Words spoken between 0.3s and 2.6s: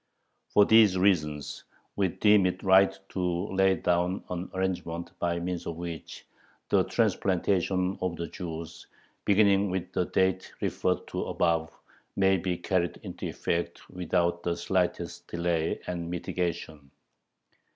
For these reasons we deem